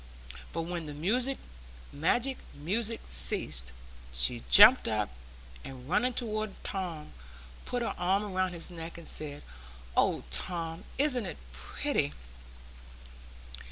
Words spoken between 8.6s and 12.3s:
neck and said, "Oh, Tom, isn't it pretty?"